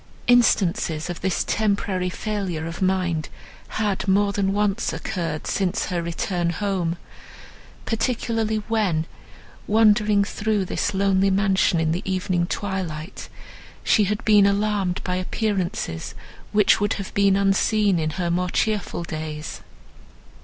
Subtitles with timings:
[0.25, 3.29] Instances of this temporary failure of mind
[3.77, 6.97] had more than once occurred since her return home;
[7.85, 9.05] particularly when,
[9.67, 13.29] wandering through this lonely mansion in the evening twilight,
[13.83, 16.15] she had been alarmed by appearances,
[16.51, 19.61] which would have been unseen in her more cheerful days.